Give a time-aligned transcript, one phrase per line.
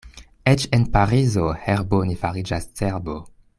[0.51, 3.21] Eĉ en Parizo herbo ne fariĝas cerbo.